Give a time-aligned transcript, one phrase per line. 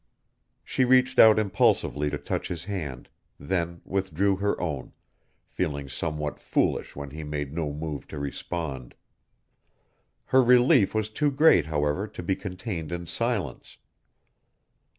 [0.63, 3.07] She reached out impulsively to touch his hand,
[3.39, 4.93] then withdrew her own,
[5.45, 8.95] feeling somewhat foolish when he made no move to respond.
[10.25, 13.77] Her relief was too great, however, to be contained in silence.